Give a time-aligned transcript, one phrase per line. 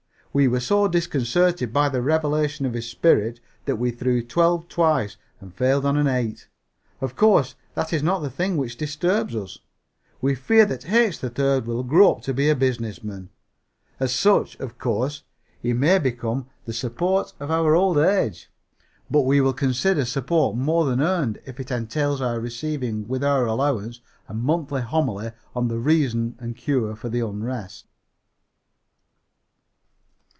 [0.33, 5.17] We were so disconcerted by the revelation of his spirit that we threw twelve twice
[5.41, 6.47] and failed on an eight.
[7.01, 9.59] Of course, that is not the thing which disturbs us.
[10.21, 11.19] We fear that H.
[11.19, 13.27] 3rd will grow up to be a business man.
[13.99, 15.23] As such, of course,
[15.61, 18.49] he may become the support of our old age,
[19.09, 23.45] but we shall consider support more than earned if it entails our receiving with our
[23.45, 23.99] allowance
[24.29, 27.87] a monthly homily on the reason and cure for unrest.